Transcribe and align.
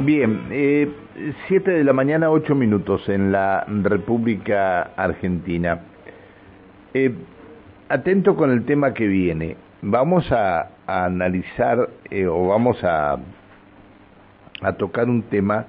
Bien, 0.00 0.46
eh, 0.52 0.88
7 1.48 1.72
de 1.72 1.82
la 1.82 1.92
mañana, 1.92 2.30
8 2.30 2.54
minutos 2.54 3.08
en 3.08 3.32
la 3.32 3.64
República 3.66 4.92
Argentina. 4.96 5.80
Eh, 6.94 7.12
atento 7.88 8.36
con 8.36 8.52
el 8.52 8.64
tema 8.64 8.94
que 8.94 9.08
viene. 9.08 9.56
Vamos 9.82 10.30
a, 10.30 10.70
analizar 10.86 11.88
eh, 12.10 12.26
o 12.28 12.46
vamos 12.46 12.82
a, 12.84 13.18
a 14.62 14.72
tocar 14.74 15.08
un 15.08 15.22
tema 15.22 15.66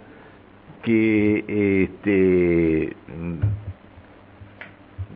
que 0.83 1.83
este 1.83 2.95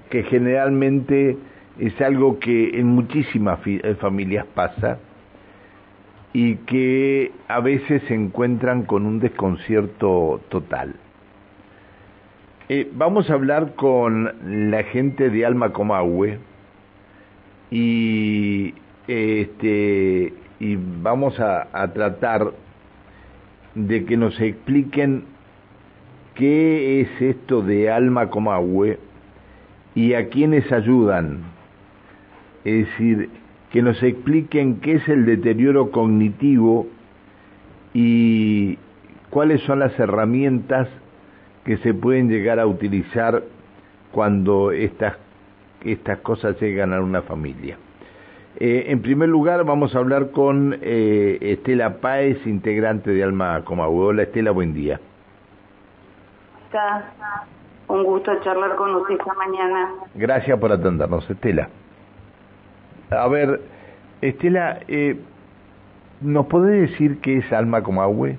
que 0.10 0.24
generalmente 0.24 1.38
es 1.80 2.02
algo 2.02 2.40
que 2.40 2.80
en 2.80 2.88
muchísimas 2.88 3.60
eh, 3.66 3.96
familias 4.02 4.46
pasa 4.56 4.98
y 6.34 6.56
que 6.56 7.32
a 7.48 7.60
veces 7.60 8.02
se 8.08 8.16
encuentran 8.16 8.84
con 8.84 9.06
un 9.06 9.20
desconcierto 9.20 10.42
total. 10.50 10.96
Eh, 12.70 12.90
vamos 12.94 13.30
a 13.30 13.34
hablar 13.34 13.76
con 13.76 14.72
la 14.72 14.84
gente 14.84 15.30
de 15.30 15.46
Alma 15.46 15.74
Comahue 15.74 16.40
y, 17.70 18.74
este, 19.08 20.34
y 20.60 20.78
vamos 21.02 21.40
a, 21.40 21.68
tratar 21.94 22.52
de 23.76 24.06
que 24.06 24.18
nos 24.18 24.40
expliquen 24.40 25.26
qué 26.34 27.02
es 27.02 27.22
esto 27.22 27.62
de 27.62 27.92
Alma 27.92 28.30
Comahue 28.30 28.98
y 29.94 30.14
a 30.14 30.30
quiénes 30.30 30.72
ayudan. 30.72 31.42
Es 32.64 32.88
decir, 32.88 33.30
que 33.74 33.82
nos 33.82 34.02
expliquen 34.04 34.82
qué 34.82 34.94
es 34.94 35.10
el 35.10 35.26
deterioro 35.26 35.90
cognitivo 35.90 36.86
y 37.92 38.78
cuáles 39.32 39.64
son 39.64 39.80
las 39.80 40.00
herramientas 40.00 40.88
que 41.66 41.78
se 41.78 41.96
pueden 41.96 42.30
llegar 42.30 42.60
a 42.60 42.68
utilizar 42.68 43.42
cuando 44.12 44.72
estas, 44.72 45.16
estas 45.84 46.20
cosas 46.20 46.62
llegan 46.62 46.94
a 46.94 47.02
una 47.02 47.24
familia. 47.24 47.80
Eh, 48.60 48.86
en 48.90 49.02
primer 49.02 49.30
lugar, 49.30 49.64
vamos 49.66 49.96
a 49.96 49.98
hablar 49.98 50.30
con 50.30 50.78
eh, 50.80 51.40
Estela 51.42 51.98
Páez, 51.98 52.46
integrante 52.46 53.10
de 53.10 53.24
Alma 53.24 53.64
Comahue. 53.66 54.06
Hola 54.06 54.22
Estela, 54.22 54.52
buen 54.52 54.76
día. 54.76 55.00
Está 56.66 57.12
un 57.88 58.04
gusto 58.04 58.40
charlar 58.42 58.76
con 58.76 58.94
usted 58.98 59.16
esta 59.16 59.34
mañana. 59.34 59.90
Gracias 60.14 60.60
por 60.60 60.72
atendernos, 60.72 61.28
Estela. 61.28 61.70
A 63.20 63.28
ver, 63.28 63.62
Estela, 64.22 64.80
eh, 64.88 65.20
¿nos 66.22 66.46
podés 66.48 66.92
decir 66.92 67.20
qué 67.22 67.38
es 67.38 67.54
Alma 67.54 67.82
Comahue? 67.82 68.38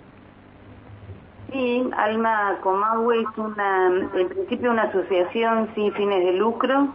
Sí, 1.53 1.89
Alma 1.97 2.56
Comahue 2.62 3.20
es 3.20 3.39
una, 3.39 3.86
en 4.14 4.28
principio 4.28 4.70
una 4.70 4.84
asociación 4.84 5.69
sin 5.75 5.92
fines 5.92 6.25
de 6.25 6.33
lucro. 6.33 6.89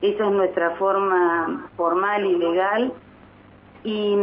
Esa 0.00 0.26
es 0.26 0.32
nuestra 0.32 0.70
forma 0.76 1.68
formal 1.76 2.24
y 2.24 2.36
legal. 2.36 2.92
Y 3.82 4.16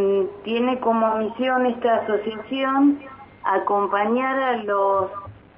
tiene 0.44 0.80
como 0.80 1.18
misión 1.18 1.66
esta 1.66 1.96
asociación 1.98 3.00
acompañar 3.44 4.40
a 4.40 4.64
los 4.64 5.10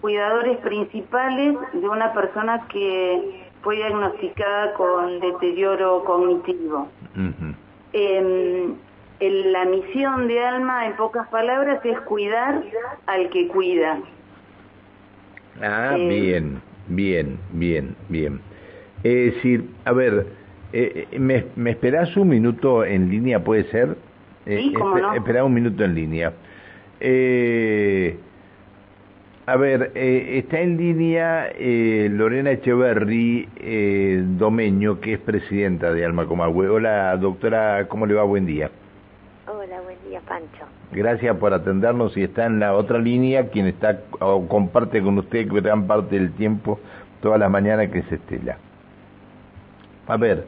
cuidadores 0.02 0.58
principales 0.59 1.58
de 1.73 1.89
una 1.89 2.14
persona 2.14 2.66
que 2.69 3.48
fue 3.61 3.75
diagnosticada 3.75 4.73
con 4.73 5.19
deterioro 5.19 6.03
cognitivo. 6.05 6.88
Em, 7.93 8.75
la 9.19 9.65
misión 9.65 10.27
de 10.27 10.43
Alma, 10.43 10.88
en 10.88 10.95
pocas 10.95 11.27
palabras, 11.27 11.83
es 11.83 11.99
cuidar 12.02 12.63
al 13.07 13.30
que 13.30 13.47
cuida. 13.47 13.99
Ah, 15.61 15.95
em, 15.97 16.07
bien, 16.07 16.61
bien, 16.87 17.39
bien, 17.52 17.95
bien. 18.07 18.41
Es 19.03 19.35
decir, 19.35 19.65
a 19.85 19.91
ver, 19.91 20.27
eh, 20.71 21.08
eh, 21.11 21.19
¿me, 21.19 21.45
¿me 21.55 21.71
esperás 21.71 22.15
un 22.15 22.30
minuto 22.30 22.86
en 22.86 23.09
línea, 23.09 23.43
puede 23.43 23.64
ser? 23.65 23.98
Eh, 24.45 24.59
sí, 24.64 24.73
cómo 24.73 24.98
no. 24.98 25.14
Esperá 25.14 25.43
un 25.43 25.53
minuto 25.53 25.83
en 25.83 25.95
línea. 25.95 26.33
Eh, 26.99 28.17
a 29.49 29.55
ver, 29.55 29.93
eh, 29.95 30.37
está 30.37 30.60
en 30.60 30.77
línea 30.77 31.48
eh, 31.55 32.08
Lorena 32.11 32.52
Echeverry 32.52 33.49
eh, 33.58 34.23
Domeño, 34.37 34.99
que 34.99 35.14
es 35.14 35.20
presidenta 35.20 35.92
de 35.92 36.05
Alma 36.05 36.27
Comahue. 36.27 36.70
Hola, 36.70 37.17
doctora, 37.17 37.87
¿cómo 37.87 38.05
le 38.05 38.14
va? 38.14 38.23
Buen 38.26 38.45
día. 38.45 38.70
Hola, 39.48 39.82
buen 39.82 39.98
día, 40.08 40.21
Pancho. 40.27 40.65
Gracias 40.92 41.36
por 41.37 41.52
atendernos 41.52 42.15
y 42.15 42.23
está 42.23 42.45
en 42.45 42.60
la 42.60 42.76
otra 42.76 42.99
línea 42.99 43.48
quien 43.49 43.65
está 43.65 44.02
o 44.20 44.48
comparte 44.48 45.02
con 45.02 45.17
usted 45.17 45.48
gran 45.52 45.87
parte 45.87 46.20
del 46.20 46.31
tiempo, 46.33 46.80
todas 47.20 47.39
las 47.39 47.49
mañanas, 47.49 47.89
que 47.89 47.99
es 47.99 48.11
Estela. 48.11 48.58
A 50.05 50.17
ver, 50.17 50.45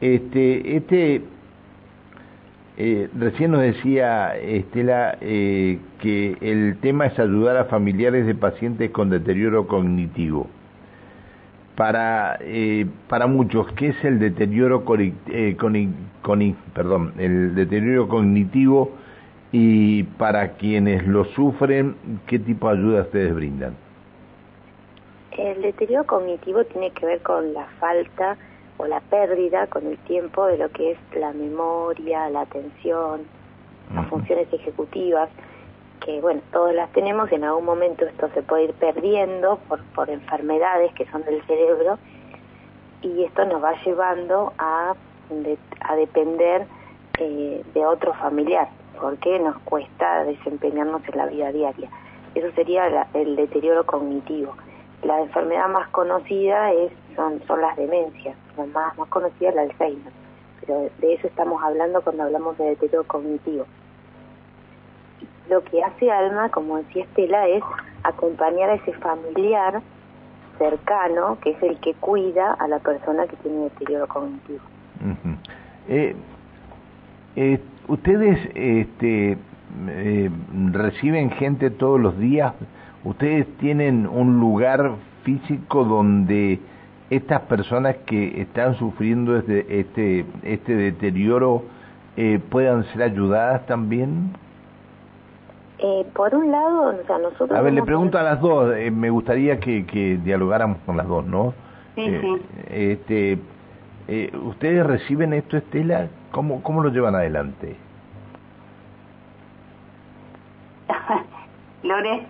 este, 0.00 0.76
este 0.76 1.22
eh, 2.76 3.08
recién 3.18 3.50
nos 3.50 3.60
decía 3.62 4.36
Estela 4.36 5.18
eh, 5.20 5.78
que 6.00 6.36
el 6.40 6.78
tema 6.80 7.06
es 7.06 7.18
ayudar 7.18 7.56
a 7.56 7.64
familiares 7.66 8.26
de 8.26 8.34
pacientes 8.34 8.90
con 8.90 9.10
deterioro 9.10 9.66
cognitivo. 9.66 10.48
Para, 11.76 12.38
eh, 12.40 12.86
para 13.08 13.26
muchos, 13.26 13.70
¿qué 13.72 13.88
es 13.88 14.04
el 14.04 14.18
deterioro, 14.18 14.84
eh, 14.98 15.56
el 17.18 17.54
deterioro 17.54 18.08
cognitivo 18.08 18.92
y 19.52 20.02
para 20.04 20.52
quienes 20.52 21.06
lo 21.06 21.24
sufren, 21.26 21.96
qué 22.26 22.38
tipo 22.38 22.68
de 22.68 22.78
ayuda 22.78 23.02
ustedes 23.02 23.34
brindan? 23.34 23.74
El 25.36 25.62
deterioro 25.62 26.04
cognitivo 26.04 26.64
tiene 26.64 26.90
que 26.90 27.06
ver 27.06 27.20
con 27.22 27.54
la 27.54 27.66
falta 27.78 28.36
o 28.80 28.86
la 28.86 29.00
pérdida 29.00 29.66
con 29.66 29.86
el 29.86 29.98
tiempo 29.98 30.46
de 30.46 30.56
lo 30.56 30.70
que 30.70 30.92
es 30.92 30.98
la 31.14 31.32
memoria, 31.32 32.30
la 32.30 32.42
atención, 32.42 33.22
las 33.94 34.08
funciones 34.08 34.50
ejecutivas, 34.52 35.28
que 36.04 36.20
bueno, 36.22 36.40
todas 36.50 36.74
las 36.74 36.90
tenemos 36.92 37.30
y 37.30 37.34
en 37.34 37.44
algún 37.44 37.66
momento 37.66 38.06
esto 38.06 38.30
se 38.32 38.42
puede 38.42 38.64
ir 38.64 38.72
perdiendo 38.74 39.58
por, 39.68 39.82
por 39.94 40.08
enfermedades 40.08 40.94
que 40.94 41.04
son 41.10 41.22
del 41.24 41.42
cerebro 41.46 41.98
y 43.02 43.24
esto 43.24 43.44
nos 43.44 43.62
va 43.62 43.74
llevando 43.84 44.54
a, 44.58 44.94
a 45.80 45.96
depender 45.96 46.66
eh, 47.18 47.62
de 47.74 47.86
otro 47.86 48.14
familiar, 48.14 48.68
porque 48.98 49.38
nos 49.40 49.58
cuesta 49.58 50.24
desempeñarnos 50.24 51.02
en 51.06 51.18
la 51.18 51.26
vida 51.26 51.52
diaria. 51.52 51.90
Eso 52.34 52.50
sería 52.54 53.06
el 53.12 53.36
deterioro 53.36 53.84
cognitivo. 53.84 54.54
La 55.02 55.20
enfermedad 55.20 55.68
más 55.68 55.88
conocida 55.88 56.72
es 56.72 56.92
son, 57.14 57.40
son 57.46 57.60
las 57.60 57.76
demencias, 57.76 58.36
la 58.56 58.66
más, 58.66 58.96
más 58.98 59.08
conocida 59.08 59.52
la 59.52 59.62
Alzheimer, 59.62 60.12
pero 60.60 60.88
de 60.98 61.14
eso 61.14 61.26
estamos 61.26 61.62
hablando 61.62 62.00
cuando 62.02 62.24
hablamos 62.24 62.56
de 62.58 62.64
deterioro 62.64 63.04
cognitivo. 63.04 63.66
Lo 65.48 65.64
que 65.64 65.82
hace 65.82 66.10
Alma, 66.10 66.48
como 66.50 66.76
decía 66.76 67.04
Estela, 67.04 67.48
es 67.48 67.62
acompañar 68.04 68.70
a 68.70 68.74
ese 68.74 68.92
familiar 68.94 69.82
cercano, 70.58 71.38
que 71.40 71.50
es 71.50 71.62
el 71.62 71.78
que 71.80 71.94
cuida 71.94 72.52
a 72.52 72.68
la 72.68 72.78
persona 72.78 73.26
que 73.26 73.36
tiene 73.36 73.64
deterioro 73.64 74.06
cognitivo. 74.06 74.60
eh, 75.88 76.14
eh, 77.36 77.60
¿Ustedes 77.88 78.38
este, 78.54 79.38
eh, 79.88 80.30
reciben 80.72 81.30
gente 81.30 81.70
todos 81.70 81.98
los 81.98 82.18
días? 82.18 82.54
¿Ustedes 83.02 83.46
tienen 83.56 84.06
un 84.06 84.38
lugar 84.38 84.92
físico 85.24 85.84
donde 85.84 86.60
estas 87.10 87.42
personas 87.42 87.96
que 88.06 88.40
están 88.40 88.76
sufriendo 88.76 89.36
este, 89.36 89.80
este, 89.80 90.24
este 90.42 90.74
deterioro 90.74 91.64
eh, 92.16 92.40
puedan 92.50 92.84
ser 92.92 93.02
ayudadas 93.02 93.66
también? 93.66 94.32
Eh, 95.78 96.06
por 96.14 96.34
un 96.34 96.52
lado, 96.52 96.94
o 97.00 97.06
sea, 97.06 97.18
nosotros... 97.18 97.52
A 97.52 97.60
ver, 97.62 97.72
le 97.72 97.82
pregunto 97.82 98.18
a 98.18 98.22
las 98.22 98.40
dos, 98.40 98.74
eh, 98.76 98.90
me 98.90 99.10
gustaría 99.10 99.58
que, 99.58 99.86
que 99.86 100.18
dialogáramos 100.22 100.78
con 100.86 100.96
las 100.96 101.08
dos, 101.08 101.26
¿no? 101.26 101.52
Sí, 101.96 102.06
sí. 102.20 102.42
Este, 102.70 103.38
¿Ustedes 104.44 104.86
reciben 104.86 105.32
esto, 105.32 105.56
Estela? 105.56 106.08
¿Cómo, 106.30 106.62
cómo 106.62 106.82
lo 106.82 106.90
llevan 106.90 107.14
adelante? 107.14 107.76
Lore. 111.82 112.26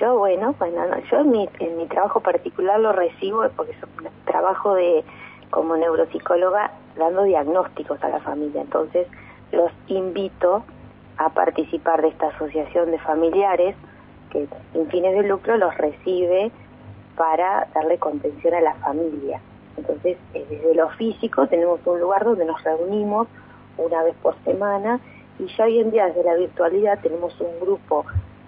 Yo, 0.00 0.18
bueno, 0.18 0.54
bueno, 0.58 0.82
yo 1.10 1.18
en 1.20 1.30
mi, 1.30 1.48
en 1.60 1.76
mi 1.76 1.86
trabajo 1.86 2.20
particular 2.20 2.80
lo 2.80 2.92
recibo 2.92 3.48
porque 3.56 3.72
es 3.72 3.82
un 3.82 4.08
trabajo 4.24 4.74
de 4.74 5.04
como 5.50 5.76
neuropsicóloga 5.76 6.72
dando 6.96 7.22
diagnósticos 7.22 8.02
a 8.02 8.08
la 8.08 8.20
familia. 8.20 8.62
Entonces, 8.62 9.06
los 9.52 9.70
invito 9.86 10.64
a 11.18 11.30
participar 11.30 12.02
de 12.02 12.08
esta 12.08 12.28
asociación 12.28 12.90
de 12.90 12.98
familiares 12.98 13.76
que 14.30 14.48
sin 14.72 14.88
fines 14.88 15.16
de 15.16 15.22
lucro 15.28 15.56
los 15.56 15.76
recibe 15.76 16.50
para 17.16 17.68
darle 17.74 17.98
contención 17.98 18.54
a 18.54 18.60
la 18.60 18.74
familia. 18.74 19.40
Entonces, 19.76 20.18
eh, 20.34 20.46
desde 20.48 20.74
lo 20.74 20.88
físico 20.90 21.46
tenemos 21.46 21.80
un 21.86 22.00
lugar 22.00 22.24
donde 22.24 22.44
nos 22.44 22.62
reunimos 22.62 23.28
una 23.78 24.02
vez 24.02 24.14
por 24.22 24.34
semana 24.44 25.00
y 25.38 25.46
ya 25.56 25.64
hoy 25.64 25.80
en 25.80 25.90
día 25.90 26.06
desde 26.06 26.24
la 26.24 26.34
virtualidad 26.34 26.98
tenemos 27.00 27.38
un 27.40 27.60
grupo 27.60 28.04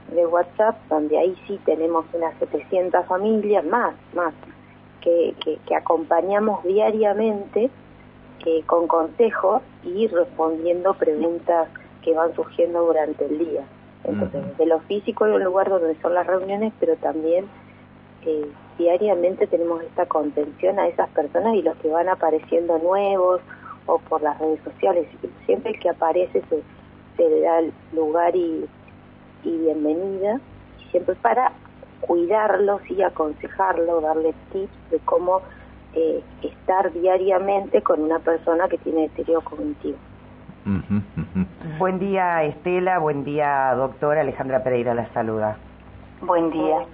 de 0.09 0.27
WhatsApp, 0.27 0.77
donde 0.89 1.19
ahí 1.19 1.37
sí 1.47 1.61
tenemos 1.65 2.07
unas 2.13 2.35
700 2.39 3.07
familias, 3.07 3.65
más, 3.65 3.95
más, 4.15 4.35
que, 5.01 5.35
que, 5.67 5.75
acompañamos 5.75 6.63
diariamente 6.65 7.71
eh, 8.45 8.63
con 8.67 8.89
consejos 8.89 9.63
y 9.85 10.07
respondiendo 10.09 10.95
preguntas 10.95 11.69
que 12.03 12.13
van 12.15 12.35
surgiendo 12.35 12.85
durante 12.85 13.27
el 13.27 13.39
día. 13.39 13.63
Entonces, 14.05 14.57
de 14.57 14.67
lo 14.67 14.81
físico 14.81 15.25
hay 15.25 15.33
un 15.33 15.45
lugar 15.45 15.69
donde 15.69 15.95
son 16.01 16.15
las 16.15 16.27
reuniones, 16.27 16.73
pero 16.81 16.97
también 16.97 17.47
eh, 18.25 18.47
diariamente 18.79 19.47
tenemos 19.47 19.83
esta 19.83 20.07
contención 20.07 20.79
a 20.79 20.89
esas 20.89 21.09
personas 21.11 21.55
y 21.55 21.63
los 21.63 21.77
que 21.79 21.89
van 21.89 22.09
apareciendo 22.09 22.79
nuevos 22.79 23.41
o 23.87 23.99
por 23.99 24.23
las 24.23 24.39
redes 24.39 24.61
sociales. 24.63 25.09
Siempre 25.47 25.75
que 25.75 25.89
aparece 25.89 26.43
se, 26.49 26.63
se 27.17 27.29
le 27.29 27.41
da 27.41 27.61
lugar 27.93 28.35
y, 28.37 28.67
y 29.45 29.57
bienvenida, 29.57 30.41
siempre 30.91 31.15
para 31.17 31.53
cuidarlos 32.01 32.81
y 32.91 33.03
aconsejarlo, 33.03 34.01
darle 34.01 34.35
tips 34.53 34.91
de 34.91 34.99
cómo 35.01 35.43
eh, 35.95 36.23
estar 36.43 36.93
diariamente 36.93 37.83
con 37.83 38.03
una 38.03 38.19
persona 38.19 38.69
que 38.69 38.79
tiene 38.79 39.03
deterioro 39.03 39.43
cognitivo. 39.43 39.99
Buen 41.79 41.99
día 41.99 42.45
Estela, 42.45 42.99
buen 42.99 43.25
día 43.25 43.73
doctora, 43.75 44.21
Alejandra 44.21 44.63
Pereira 44.63 44.95
la 44.95 45.11
saluda. 45.13 45.57
Buen 46.21 46.51
día. 46.51 46.85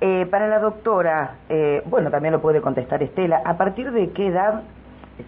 Eh, 0.00 0.26
para 0.30 0.48
la 0.48 0.60
doctora, 0.60 1.36
eh, 1.48 1.82
bueno, 1.86 2.10
también 2.10 2.32
lo 2.32 2.40
puede 2.40 2.60
contestar 2.60 3.02
Estela, 3.02 3.42
¿a 3.44 3.58
partir 3.58 3.90
de 3.92 4.10
qué 4.12 4.28
edad 4.28 4.62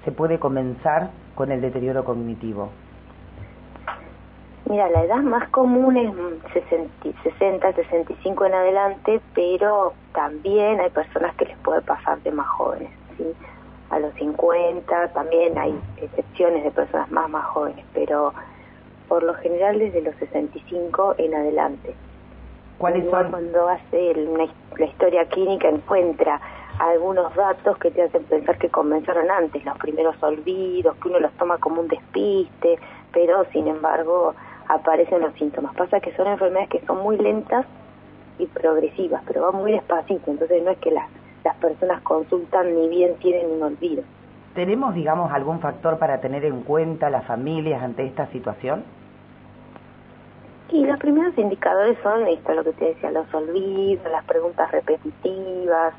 se 0.05 0.13
puede 0.13 0.39
comenzar 0.39 1.11
con 1.35 1.51
el 1.53 1.61
deterioro 1.61 2.05
cognitivo? 2.05 2.71
Mira, 4.71 4.89
la 4.89 5.03
edad 5.03 5.17
más 5.17 5.49
común 5.49 5.97
es 5.97 6.15
60, 6.53 7.73
65 7.73 8.45
en 8.45 8.55
adelante, 8.55 9.21
pero 9.35 9.95
también 10.15 10.79
hay 10.79 10.91
personas 10.91 11.35
que 11.35 11.47
les 11.47 11.59
puede 11.59 11.81
pasar 11.81 12.23
de 12.23 12.31
más 12.31 12.47
jóvenes, 12.51 12.89
¿sí? 13.17 13.25
A 13.91 13.99
los 13.99 14.15
50 14.15 15.09
también 15.09 15.59
hay 15.59 15.77
excepciones 15.97 16.63
de 16.63 16.71
personas 16.71 17.11
más 17.11 17.29
más 17.29 17.47
jóvenes, 17.47 17.85
pero 17.93 18.33
por 19.09 19.25
lo 19.25 19.35
general 19.35 19.81
desde 19.81 20.03
los 20.03 20.15
65 20.15 21.17
en 21.19 21.35
adelante. 21.35 21.93
¿Cuáles 22.79 23.11
son? 23.11 23.29
Cuando 23.29 23.69
hace 23.71 24.15
la 24.79 24.87
historia 24.87 25.25
clínica 25.25 25.69
encuentra 25.69 26.41
algunos 26.79 27.35
datos 27.35 27.77
que 27.79 27.91
te 27.91 28.03
hacen 28.03 28.23
pensar 28.23 28.57
que 28.57 28.69
comenzaron 28.69 29.33
antes, 29.33 29.65
los 29.65 29.77
primeros 29.79 30.15
olvidos, 30.23 30.95
que 30.99 31.09
uno 31.09 31.19
los 31.19 31.33
toma 31.33 31.59
como 31.59 31.81
un 31.81 31.89
despiste, 31.89 32.79
pero 33.13 33.45
sin 33.47 33.67
embargo 33.67 34.37
aparecen 34.71 35.21
los 35.21 35.35
síntomas. 35.35 35.75
Pasa 35.75 36.01
que 36.01 36.15
son 36.15 36.27
enfermedades 36.27 36.71
que 36.71 36.87
son 36.87 37.03
muy 37.03 37.19
lentas 37.19 37.67
y 38.39 38.47
progresivas, 38.47 39.23
pero 39.27 39.43
van 39.43 39.61
muy 39.61 39.73
despacito, 39.73 40.31
entonces 40.31 40.63
no 40.63 40.71
es 40.71 40.79
que 40.79 40.91
las, 40.91 41.09
las 41.45 41.57
personas 41.57 42.01
consultan 42.03 42.75
ni 42.75 42.89
bien 42.89 43.17
tienen 43.17 43.51
un 43.51 43.63
olvido. 43.63 44.03
¿Tenemos, 44.55 44.95
digamos, 44.95 45.31
algún 45.33 45.61
factor 45.61 45.99
para 45.99 46.21
tener 46.21 46.45
en 46.45 46.63
cuenta 46.63 47.11
las 47.11 47.25
familias 47.25 47.83
ante 47.83 48.05
esta 48.05 48.27
situación? 48.29 48.85
Y 50.71 50.85
los 50.85 50.99
primeros 50.99 51.37
indicadores 51.37 51.99
son 52.03 52.27
esto, 52.29 52.55
lo 52.55 52.65
que 52.65 52.73
te 52.73 52.85
decía, 52.87 53.11
los 53.11 53.33
olvidos, 53.35 54.05
las 54.11 54.25
preguntas 54.25 54.71
repetitivas, 54.71 55.95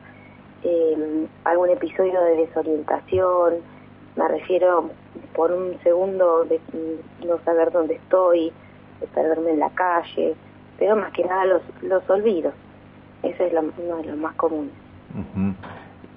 eh, 0.63 1.27
algún 1.43 1.69
episodio 1.69 2.21
de 2.21 2.35
desorientación, 2.37 3.55
me 4.15 4.27
refiero 4.27 4.89
por 5.35 5.51
un 5.51 5.77
segundo 5.83 6.45
de 6.45 6.59
no 7.25 7.39
saber 7.45 7.71
dónde 7.71 7.95
estoy, 7.95 8.51
de 8.99 9.07
perderme 9.07 9.51
en 9.51 9.59
la 9.59 9.69
calle, 9.69 10.35
pero 10.77 10.95
más 10.95 11.11
que 11.13 11.23
nada 11.23 11.45
los, 11.45 11.61
los 11.81 12.09
olvidos. 12.09 12.53
Ese 13.23 13.47
es 13.47 13.53
uno 13.53 13.97
de 13.97 14.05
los 14.05 14.17
más 14.17 14.35
comunes. 14.35 14.73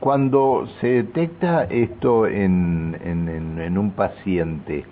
Cuando 0.01 0.67
se 0.81 0.87
detecta 0.87 1.65
esto 1.65 2.27
en, 2.27 2.97
en, 3.05 3.59
en, 3.59 3.79
un 3.79 3.91
paciente, 3.91 4.85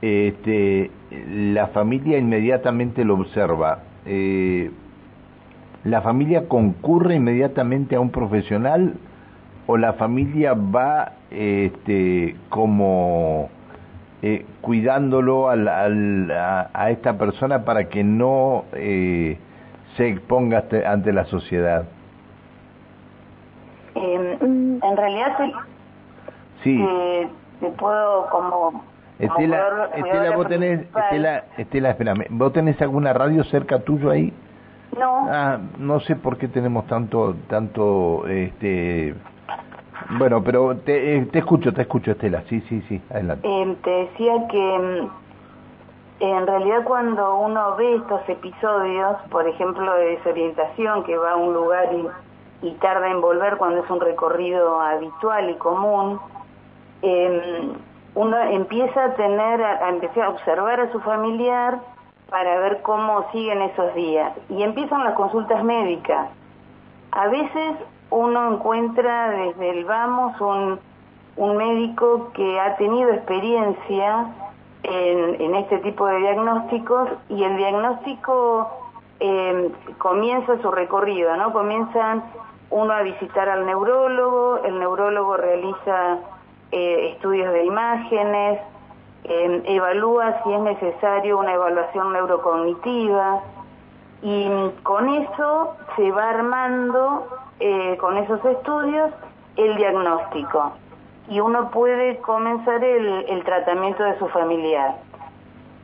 este, 0.00 0.90
la 1.10 1.68
familia 1.68 2.18
inmediatamente 2.18 3.04
lo 3.04 3.14
observa. 3.14 3.82
Eh, 4.06 4.70
¿La 5.84 6.02
familia 6.02 6.48
concurre 6.48 7.16
inmediatamente 7.16 7.96
a 7.96 8.00
un 8.00 8.10
profesional 8.10 8.94
o 9.68 9.76
la 9.76 9.92
familia 9.92 10.54
va 10.54 11.12
este, 11.30 12.34
como 12.48 13.50
eh, 14.22 14.46
cuidándolo 14.62 15.50
al, 15.50 15.68
al, 15.68 16.30
a, 16.30 16.90
esta 16.90 17.18
persona 17.18 17.66
para 17.66 17.90
que 17.90 18.02
no 18.02 18.64
eh, 18.72 19.38
se 19.96 20.08
exponga 20.08 20.64
ante 20.86 21.12
la 21.12 21.26
sociedad? 21.26 21.84
Eh, 23.94 24.38
en 24.40 24.96
realidad 24.96 25.36
sí. 26.64 26.82
te 27.60 27.68
puedo 27.68 28.26
como... 28.30 28.82
Estela, 29.18 29.90
Estela, 29.94 30.36
vos 30.36 30.48
tenés, 30.48 30.80
Estela, 30.80 31.44
Estela, 31.58 31.90
espérame, 31.90 32.24
¿vos 32.30 32.52
tenés 32.54 32.80
alguna 32.80 33.12
radio 33.12 33.44
cerca 33.44 33.80
tuyo 33.80 34.10
ahí? 34.10 34.32
No. 34.98 35.26
Ah, 35.28 35.58
no 35.76 36.00
sé 36.00 36.16
por 36.16 36.38
qué 36.38 36.48
tenemos 36.48 36.86
tanto, 36.86 37.36
tanto, 37.48 38.26
este, 38.28 39.14
bueno, 40.10 40.42
pero 40.42 40.76
te, 40.76 41.16
eh, 41.16 41.26
te 41.26 41.40
escucho, 41.40 41.72
te 41.72 41.82
escucho, 41.82 42.12
Estela. 42.12 42.42
Sí, 42.48 42.60
sí, 42.68 42.82
sí, 42.88 43.00
adelante. 43.10 43.48
Eh, 43.48 43.76
te 43.82 43.90
decía 43.90 44.48
que 44.48 44.78
mm, 44.78 45.10
en 46.20 46.46
realidad 46.46 46.84
cuando 46.84 47.36
uno 47.38 47.76
ve 47.76 47.96
estos 47.96 48.28
episodios, 48.28 49.16
por 49.30 49.46
ejemplo, 49.46 49.94
de 49.94 50.16
desorientación, 50.16 51.04
que 51.04 51.16
va 51.16 51.32
a 51.32 51.36
un 51.36 51.54
lugar 51.54 51.88
y, 51.92 52.66
y 52.66 52.72
tarda 52.76 53.10
en 53.10 53.20
volver 53.20 53.56
cuando 53.56 53.82
es 53.82 53.90
un 53.90 54.00
recorrido 54.00 54.80
habitual 54.80 55.50
y 55.50 55.54
común, 55.54 56.20
eh, 57.02 57.72
uno 58.14 58.36
empieza 58.36 59.04
a 59.04 59.14
tener, 59.14 59.62
a, 59.62 59.88
empezar 59.88 60.24
a 60.24 60.30
observar 60.30 60.80
a 60.80 60.90
su 60.90 61.00
familiar 61.00 61.78
para 62.28 62.58
ver 62.58 62.82
cómo 62.82 63.30
siguen 63.30 63.62
esos 63.62 63.94
días. 63.94 64.32
Y 64.48 64.62
empiezan 64.62 65.04
las 65.04 65.14
consultas 65.14 65.62
médicas. 65.62 66.28
A 67.12 67.28
veces 67.28 67.76
uno 68.10 68.54
encuentra 68.54 69.30
desde 69.30 69.70
el 69.70 69.84
vamos 69.84 70.40
un, 70.40 70.78
un 71.36 71.56
médico 71.56 72.30
que 72.34 72.60
ha 72.60 72.76
tenido 72.76 73.10
experiencia 73.10 74.26
en, 74.82 75.40
en 75.40 75.54
este 75.56 75.78
tipo 75.78 76.06
de 76.06 76.18
diagnósticos 76.18 77.10
y 77.28 77.42
el 77.42 77.56
diagnóstico 77.56 78.70
eh, 79.20 79.70
comienza 79.98 80.60
su 80.62 80.70
recorrido, 80.70 81.36
¿no? 81.36 81.52
Comienzan 81.52 82.22
uno 82.70 82.92
a 82.92 83.02
visitar 83.02 83.48
al 83.48 83.66
neurólogo, 83.66 84.60
el 84.64 84.78
neurólogo 84.78 85.36
realiza 85.36 86.18
eh, 86.70 87.12
estudios 87.14 87.52
de 87.52 87.64
imágenes, 87.64 88.60
eh, 89.24 89.62
evalúa 89.66 90.42
si 90.42 90.52
es 90.52 90.60
necesario 90.60 91.38
una 91.38 91.54
evaluación 91.54 92.12
neurocognitiva 92.12 93.40
y 94.22 94.48
con 94.82 95.08
eso 95.08 95.76
se 95.96 96.10
va 96.12 96.30
armando 96.30 97.26
eh, 97.60 97.96
con 97.98 98.16
esos 98.16 98.44
estudios 98.44 99.10
el 99.56 99.76
diagnóstico 99.76 100.72
y 101.28 101.40
uno 101.40 101.70
puede 101.70 102.18
comenzar 102.18 102.82
el, 102.82 103.26
el 103.28 103.44
tratamiento 103.44 104.02
de 104.02 104.18
su 104.18 104.28
familiar. 104.28 104.96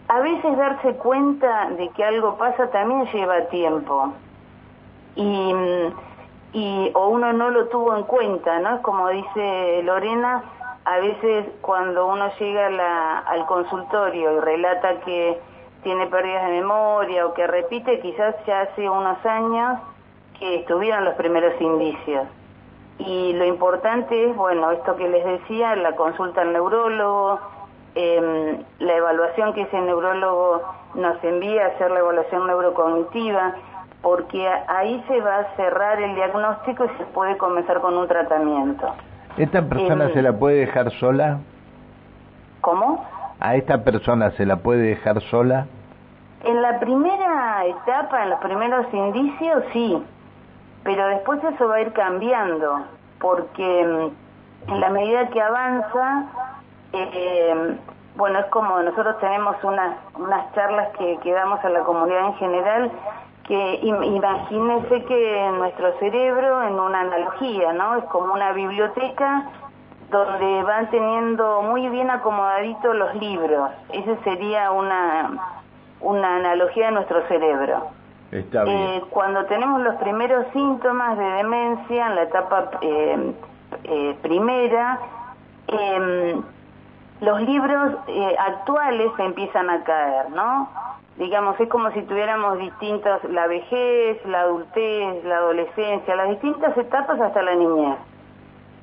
A 0.09 0.21
veces 0.21 0.57
darse 0.57 0.95
cuenta 0.97 1.71
de 1.71 1.89
que 1.91 2.05
algo 2.05 2.37
pasa 2.37 2.71
también 2.71 3.07
lleva 3.13 3.41
tiempo 3.49 4.13
y, 5.17 5.53
y 6.53 6.91
o 6.95 7.09
uno 7.09 7.33
no 7.33 7.51
lo 7.51 7.69
tuvo 7.69 7.97
en 7.97 8.05
cuenta, 8.05 8.59
¿no? 8.61 8.83
Como 8.83 9.09
dice 9.09 9.83
Lorena, 9.83 10.45
a 10.85 10.99
veces 10.99 11.47
cuando 11.61 12.07
uno 12.07 12.31
llega 12.39 13.19
al 13.19 13.47
consultorio 13.47 14.37
y 14.37 14.41
relata 14.41 15.01
que 15.01 15.41
tiene 15.83 16.07
pérdidas 16.07 16.47
de 16.47 16.53
memoria 16.53 17.27
o 17.27 17.35
que 17.35 17.47
repite, 17.47 18.01
quizás 18.01 18.35
ya 18.47 18.63
hace 18.63 18.89
unos 18.89 19.25
años 19.25 19.79
que 20.39 20.57
estuvieron 20.57 21.05
los 21.05 21.15
primeros 21.15 21.61
indicios. 21.61 22.27
Y 22.99 23.33
lo 23.33 23.45
importante 23.45 24.31
es, 24.31 24.37
bueno, 24.37 24.71
esto 24.71 24.97
que 24.97 25.09
les 25.09 25.25
decía, 25.25 25.75
la 25.77 25.93
consulta 25.97 26.43
al 26.43 26.53
neurólogo, 26.53 27.41
eh, 27.95 28.61
la 28.79 28.93
evaluación 28.93 29.53
que 29.53 29.63
ese 29.63 29.81
neurólogo 29.81 30.63
nos 30.95 31.23
envía 31.25 31.65
a 31.65 31.69
hacer 31.69 31.91
la 31.91 32.01
evaluación 32.01 32.47
neurocognitiva, 32.47 33.55
porque 34.01 34.49
ahí 34.69 35.03
se 35.09 35.21
va 35.21 35.39
a 35.39 35.57
cerrar 35.57 36.01
el 36.01 36.15
diagnóstico 36.15 36.85
y 36.85 36.89
se 36.99 37.05
puede 37.07 37.37
comenzar 37.37 37.81
con 37.81 37.97
un 37.97 38.07
tratamiento. 38.07 38.95
¿Esta 39.37 39.63
persona 39.63 40.11
se 40.11 40.23
la 40.23 40.33
puede 40.33 40.61
dejar 40.61 40.93
sola? 40.93 41.39
¿Cómo? 42.61 43.05
¿A 43.41 43.57
esta 43.57 43.83
persona 43.83 44.31
se 44.33 44.47
la 44.47 44.57
puede 44.57 44.83
dejar 44.83 45.21
sola? 45.23 45.67
En 46.45 46.63
la 46.63 46.79
primera 46.79 47.65
etapa, 47.67 48.23
en 48.23 48.31
los 48.31 48.39
primeros 48.39 48.87
indicios, 48.93 49.65
sí 49.73 50.05
pero 50.85 51.09
después 51.09 51.43
eso 51.43 51.67
va 51.67 51.77
a 51.77 51.81
ir 51.81 51.93
cambiando, 51.93 52.85
porque 53.19 54.13
mm, 54.67 54.71
en 54.73 54.81
la 54.81 54.91
medida 54.91 55.29
que 55.29 55.41
avanza, 55.41 56.27
eh, 56.93 57.77
bueno, 58.17 58.39
es 58.39 58.47
como 58.47 58.81
nosotros 58.83 59.19
tenemos 59.19 59.57
unas, 59.65 59.97
unas 60.15 60.53
charlas 60.55 60.89
que, 60.97 61.19
que 61.23 61.33
damos 61.33 61.65
a 61.65 61.69
la 61.71 61.81
comunidad 61.81 62.27
en 62.27 62.35
general 62.35 62.93
que 63.45 63.81
imagínese 63.83 65.05
que 65.05 65.51
nuestro 65.59 65.99
cerebro, 65.99 66.63
en 66.63 66.81
una 66.81 67.01
analogía, 67.01 67.73
¿no? 67.73 67.97
Es 67.97 68.05
como 68.05 68.33
una 68.33 68.53
biblioteca 68.53 69.45
donde 70.11 70.63
van 70.63 70.89
teniendo 70.91 71.63
muy 71.63 71.89
bien 71.89 72.11
acomodaditos 72.11 72.95
los 72.95 73.15
libros. 73.17 73.71
Esa 73.93 74.17
sería 74.25 74.71
una, 74.71 75.61
una 76.01 76.37
analogía 76.37 76.87
de 76.87 76.93
nuestro 76.93 77.27
cerebro. 77.29 77.89
Está 78.35 78.65
bien. 78.65 78.77
Eh, 78.77 79.03
cuando 79.11 79.47
tenemos 79.47 79.81
los 79.81 79.95
primeros 79.97 80.47
síntomas 80.53 81.17
de 81.17 81.25
demencia 81.25 82.09
en 82.09 82.15
la 82.17 82.23
etapa 82.25 82.71
eh, 82.83 83.35
eh, 83.85 84.17
primera, 84.23 84.99
em, 85.69 86.43
los 87.21 87.41
libros 87.43 87.95
actuales 88.39 89.11
empiezan 89.19 89.71
a 89.71 89.83
caer, 89.85 90.31
¿no? 90.31 90.69
digamos, 91.17 91.59
es 91.61 91.69
como 91.69 91.91
si 91.93 92.03
tuviéramos 92.03 92.59
distintas, 92.59 93.23
la 93.25 93.47
vejez, 93.47 94.25
la 94.27 94.41
adultez, 94.43 95.25
la 95.25 95.37
adolescencia, 95.37 96.17
las 96.17 96.31
distintas 96.31 96.77
etapas 96.77 97.21
hasta 97.21 97.43
la 97.43 97.55
niñez. 97.55 97.97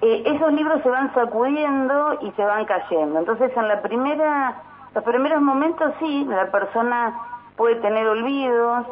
Eh, 0.01 0.23
esos 0.25 0.51
libros 0.53 0.81
se 0.81 0.89
van 0.89 1.13
sacudiendo 1.13 2.19
y 2.21 2.31
se 2.31 2.43
van 2.43 2.65
cayendo. 2.65 3.19
Entonces, 3.19 3.51
en 3.55 3.67
la 3.67 3.81
primera, 3.81 4.55
los 4.95 5.03
primeros 5.03 5.41
momentos 5.41 5.93
sí, 5.99 6.25
la 6.27 6.49
persona 6.49 7.13
puede 7.55 7.75
tener 7.75 8.07
olvidos, 8.07 8.87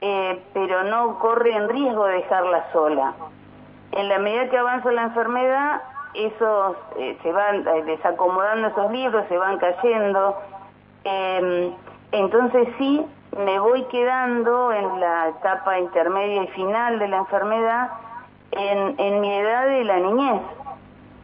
eh, 0.00 0.42
pero 0.52 0.84
no 0.84 1.18
corre 1.18 1.54
en 1.54 1.68
riesgo 1.68 2.04
de 2.06 2.14
dejarla 2.14 2.72
sola. 2.72 3.14
En 3.92 4.08
la 4.08 4.18
medida 4.18 4.48
que 4.48 4.58
avanza 4.58 4.90
la 4.92 5.04
enfermedad, 5.04 5.82
esos 6.14 6.76
eh, 6.98 7.18
se 7.22 7.32
van 7.32 7.64
desacomodando 7.86 8.68
esos 8.68 8.90
libros, 8.92 9.24
se 9.28 9.36
van 9.36 9.58
cayendo. 9.58 10.36
Em, 11.04 11.72
entonces 12.12 12.68
sí, 12.78 13.04
me 13.36 13.58
voy 13.58 13.82
quedando 13.84 14.72
en 14.72 15.00
la 15.00 15.28
etapa 15.28 15.78
intermedia 15.78 16.44
y 16.44 16.48
final 16.48 16.98
de 16.98 17.08
la 17.08 17.18
enfermedad 17.18 17.90
en, 18.52 19.20
mi 19.20 19.32
edad 19.32 19.66
de 19.66 19.84
la 19.84 19.98
niñez. 19.98 20.42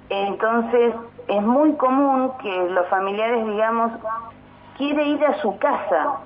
Entonces 0.09 0.95
es 1.29 1.43
muy 1.43 1.73
común 1.75 2.33
que 2.43 2.69
los 2.71 2.87
familiares, 2.89 3.47
digamos, 3.47 3.93
quiere 4.77 5.05
ir 5.05 5.25
a 5.25 5.41
su 5.41 5.57
casa, 5.59 6.17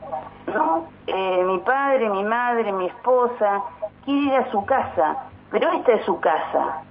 Eh, 1.06 1.44
mi 1.44 1.58
padre, 1.58 2.08
mi 2.08 2.25
madre, 2.25 2.73
mi 2.73 2.87
esposa, 2.87 3.62
quiere 4.04 4.20
ir 4.20 4.34
a 4.34 4.50
su 4.50 4.64
casa, 4.64 5.16
pero 5.50 5.70
esta 5.73 5.92
es 5.92 6.04
su 6.04 6.20
casa. 6.20 6.82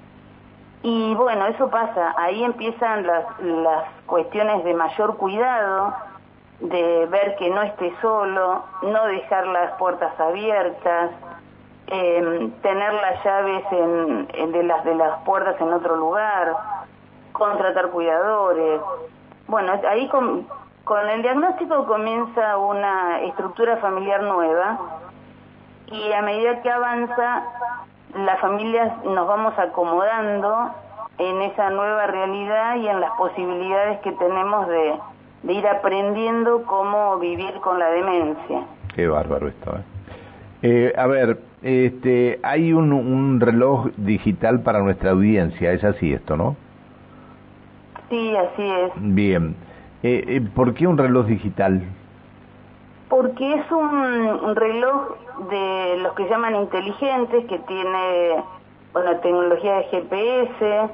Y 0.83 1.15
bueno, 1.15 1.47
eso 1.47 1.69
pasa, 1.69 2.13
ahí 2.17 2.43
empiezan 2.43 3.07
las, 3.07 3.39
las 3.39 3.85
cuestiones 4.05 4.63
de 4.65 4.73
mayor 4.73 5.17
cuidado, 5.17 5.93
de 6.59 7.05
ver 7.07 7.35
que 7.37 7.49
no 7.49 7.61
esté 7.61 7.93
solo, 8.01 8.63
no 8.81 9.05
dejar 9.05 9.47
las 9.47 9.71
puertas 9.77 10.17
abiertas, 10.19 11.11
eh, 11.87 12.49
tener 12.61 12.93
las 12.93 13.23
llaves 13.23 13.63
en, 13.71 14.51
de, 14.51 14.63
las, 14.63 14.83
de 14.83 14.95
las 14.95 15.19
puertas 15.23 15.59
en 15.59 15.73
otro 15.73 15.95
lugar, 15.95 16.53
contratar 17.31 17.89
cuidadores. 17.89 18.81
Bueno, 19.47 19.73
ahí 19.87 20.07
con, 20.09 20.47
con 20.83 21.09
el 21.09 21.21
diagnóstico 21.21 21.85
comienza 21.85 22.57
una 22.57 23.21
estructura 23.21 23.77
familiar 23.77 24.23
nueva 24.23 24.79
y 25.87 26.11
a 26.11 26.21
medida 26.21 26.61
que 26.61 26.69
avanza, 26.69 27.43
las 28.15 28.39
familias 28.39 28.91
nos 29.05 29.27
vamos 29.27 29.53
acomodando 29.57 30.71
en 31.17 31.41
esa 31.43 31.69
nueva 31.69 32.07
realidad 32.07 32.75
y 32.77 32.87
en 32.87 32.99
las 32.99 33.11
posibilidades 33.11 33.99
que 34.01 34.11
tenemos 34.13 34.67
de, 34.67 34.93
de 35.43 35.53
ir 35.53 35.67
aprendiendo 35.67 36.63
cómo 36.63 37.17
vivir 37.19 37.53
con 37.61 37.79
la 37.79 37.89
demencia. 37.89 38.63
Qué 38.95 39.07
bárbaro 39.07 39.47
esto. 39.47 39.75
¿eh? 39.75 39.83
Eh, 40.63 40.93
a 40.97 41.07
ver, 41.07 41.39
este, 41.61 42.39
hay 42.43 42.73
un, 42.73 42.91
un, 42.91 43.39
reloj 43.39 43.87
digital 43.97 44.61
para 44.61 44.79
nuestra 44.79 45.11
audiencia, 45.11 45.71
es 45.71 45.83
así 45.83 46.13
esto, 46.13 46.35
¿no? 46.35 46.55
Sí, 48.09 48.35
así 48.35 48.63
es. 48.63 48.91
Bien. 48.97 49.55
Eh, 50.03 50.23
eh 50.27 50.41
¿Por 50.53 50.73
qué 50.73 50.85
un 50.85 50.97
reloj 50.97 51.25
digital? 51.25 51.81
Porque 53.09 53.53
es 53.53 53.71
un, 53.71 54.55
reloj 54.55 55.15
de 55.49 55.97
los 55.99 56.13
que 56.13 56.27
llaman 56.27 56.55
inteligentes, 56.55 57.45
que 57.45 57.59
tiene 57.59 58.43
bueno, 58.91 59.15
tecnología 59.17 59.77
de 59.77 59.83
GPS 59.85 60.89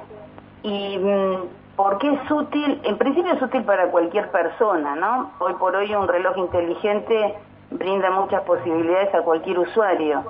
y 0.64 0.98
mm, 1.00 1.36
porque 1.76 2.12
es 2.12 2.32
útil, 2.32 2.82
en 2.84 2.98
principio 2.98 3.34
es 3.34 3.42
útil 3.42 3.64
para 3.64 3.90
cualquier 3.90 4.30
persona, 4.32 4.96
¿no? 4.96 5.32
Hoy 5.40 5.54
por 5.54 5.76
hoy 5.76 5.96
un 5.96 6.08
reloj 6.08 6.38
inteligente 6.38 7.36
brinda 7.72 8.12
muchas 8.12 8.44
posibilidades 8.44 9.14
a 9.16 9.22
cualquier 9.22 9.60
usuario. 9.60 10.24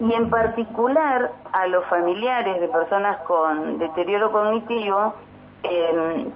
Y 0.00 0.12
en 0.12 0.30
particular 0.30 1.30
a 1.52 1.66
los 1.66 1.84
familiares 1.86 2.60
de 2.60 2.68
personas 2.68 3.18
con 3.18 3.78
deterioro 3.78 4.32
cognitivo, 4.32 5.14
em, 5.62 6.30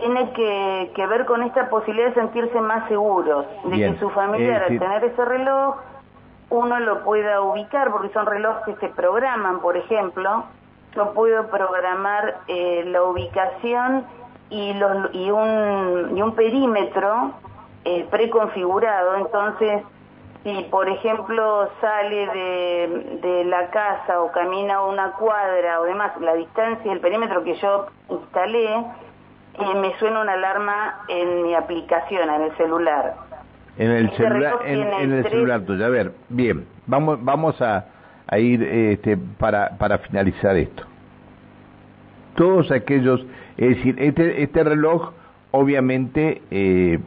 tiene 0.00 0.32
que, 0.32 1.06
ver 1.06 1.24
con 1.26 1.42
esta 1.42 1.68
posibilidad 1.68 2.08
de 2.08 2.14
sentirse 2.14 2.60
más 2.60 2.88
seguros, 2.88 3.46
de 3.64 3.76
que 3.76 3.98
su 3.98 4.10
familiar 4.10 4.64
al 4.64 4.78
tener 4.78 5.04
ese 5.04 5.24
reloj, 5.24 5.76
uno 6.50 6.78
lo 6.80 7.02
pueda 7.02 7.40
ubicar, 7.42 7.90
porque 7.90 8.08
son 8.10 8.26
relojes 8.26 8.76
que 8.76 8.86
se 8.86 8.94
programan, 8.94 9.60
por 9.60 9.76
ejemplo, 9.76 10.44
yo 10.94 11.12
puedo 11.12 11.48
programar 11.48 12.38
eh, 12.48 12.84
la 12.86 13.02
ubicación 13.02 14.04
y, 14.48 14.72
los, 14.74 15.14
y, 15.14 15.30
un, 15.30 16.16
y 16.16 16.22
un 16.22 16.34
perímetro 16.34 17.32
eh, 17.84 18.06
preconfigurado. 18.10 19.16
Entonces, 19.16 19.82
si 20.42 20.62
por 20.70 20.88
ejemplo 20.88 21.68
sale 21.80 22.26
de, 22.28 23.18
de 23.20 23.44
la 23.44 23.68
casa 23.70 24.22
o 24.22 24.30
camina 24.30 24.82
una 24.84 25.12
cuadra 25.12 25.80
o 25.80 25.84
demás, 25.84 26.12
la 26.20 26.34
distancia 26.34 26.86
y 26.86 26.94
el 26.94 27.00
perímetro 27.00 27.42
que 27.42 27.56
yo 27.56 27.86
instalé, 28.08 28.84
eh, 29.58 29.74
me 29.80 29.98
suena 29.98 30.20
una 30.20 30.32
alarma 30.32 31.04
en 31.08 31.42
mi 31.42 31.54
aplicación, 31.54 32.30
en 32.30 32.42
el 32.42 32.56
celular. 32.56 33.14
En 33.78 33.90
el 33.90 34.06
este 34.06 34.16
celular, 34.18 34.54
en, 34.64 35.12
el 35.12 35.28
celular 35.28 35.60
tuyo. 35.62 35.84
A 35.84 35.88
ver, 35.90 36.12
bien, 36.28 36.66
vamos, 36.86 37.22
vamos 37.22 37.60
a, 37.60 37.86
a 38.26 38.38
ir 38.38 38.62
este, 38.62 39.16
para, 39.16 39.76
para 39.78 39.98
finalizar 39.98 40.56
esto. 40.56 40.84
Todos 42.34 42.70
aquellos, 42.70 43.24
es 43.56 43.76
decir, 43.76 43.96
este, 43.98 44.42
este 44.42 44.64
reloj 44.64 45.12
obviamente 45.50 46.42
eh, 46.50 46.98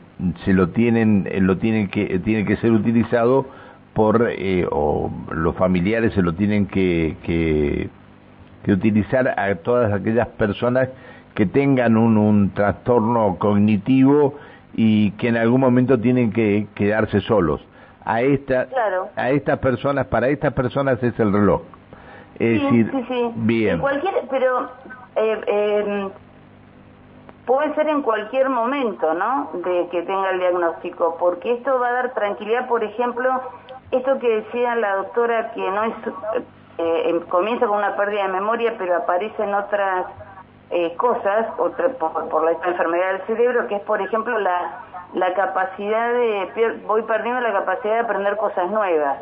se 0.46 0.54
lo 0.54 0.70
tienen, 0.70 1.28
eh, 1.32 1.40
lo 1.40 1.58
tienen 1.58 1.90
que, 1.90 2.20
tiene 2.20 2.46
que 2.46 2.58
ser 2.58 2.72
utilizado 2.72 3.46
por, 3.94 4.28
eh, 4.30 4.66
o 4.72 5.12
los 5.32 5.56
familiares 5.56 6.14
se 6.14 6.22
lo 6.22 6.34
tienen 6.34 6.68
que, 6.68 7.18
que, 7.24 7.90
que, 8.64 8.72
utilizar 8.72 9.40
a 9.40 9.54
todas 9.56 9.92
aquellas 9.94 10.28
personas 10.30 10.90
que 11.40 11.46
tengan 11.46 11.96
un, 11.96 12.18
un 12.18 12.54
trastorno 12.54 13.38
cognitivo 13.40 14.36
y 14.74 15.12
que 15.12 15.30
en 15.30 15.38
algún 15.38 15.62
momento 15.62 15.98
tienen 15.98 16.34
que 16.34 16.68
quedarse 16.76 17.22
solos. 17.22 17.66
A 18.04 18.22
esta 18.22 18.68
a 19.16 19.30
estas 19.30 19.58
personas 19.60 20.08
para 20.08 20.28
estas 20.28 20.52
personas 20.52 21.02
es 21.02 21.18
el 21.18 21.32
reloj. 21.32 21.62
Es 22.40 22.62
decir 22.62 22.92
bien. 23.36 23.80
Cualquier 23.80 24.16
pero 24.30 24.70
eh, 25.16 25.42
eh, 25.48 26.10
puede 27.46 27.74
ser 27.76 27.88
en 27.88 28.02
cualquier 28.02 28.50
momento 28.50 29.14
no 29.14 29.50
de 29.64 29.88
que 29.92 30.02
tenga 30.02 30.32
el 30.32 30.40
diagnóstico 30.40 31.16
porque 31.18 31.54
esto 31.54 31.80
va 31.80 31.88
a 31.88 31.92
dar 31.94 32.14
tranquilidad. 32.14 32.68
Por 32.68 32.84
ejemplo 32.84 33.30
esto 33.92 34.20
que 34.20 34.42
decía 34.42 34.76
la 34.76 34.98
doctora 34.98 35.54
que 35.54 35.72
no 35.72 35.84
es 35.86 35.94
eh, 36.80 37.04
em, 37.06 37.22
comienza 37.30 37.66
con 37.66 37.78
una 37.78 37.96
pérdida 37.96 38.24
de 38.24 38.34
memoria 38.34 38.76
pero 38.78 38.98
aparecen 38.98 39.54
otras 39.54 40.06
eh, 40.72 40.96
cosas 40.98 41.48
otra, 41.58 41.90
por, 41.90 42.44
la 42.44 42.52
enfermedad 42.52 43.14
del 43.14 43.22
cerebro 43.28 43.68
que 43.68 43.76
es 43.76 43.82
por 43.82 44.02
ejemplo 44.02 44.38
la 44.40 44.86
la 45.14 45.34
capacidad 45.34 46.14
de, 46.14 46.82
voy 46.86 47.02
perdiendo 47.04 47.42
la 47.42 47.52
capacidad 47.52 47.94
de 47.94 48.00
aprender 48.00 48.38
cosas 48.38 48.70
nuevas. 48.70 49.18